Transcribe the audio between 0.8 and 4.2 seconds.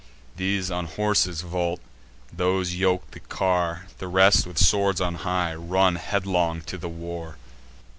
their horses vault; those yoke the car; The